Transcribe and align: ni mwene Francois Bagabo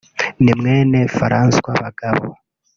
ni 0.43 0.53
mwene 0.59 0.99
Francois 1.15 1.79
Bagabo 1.81 2.27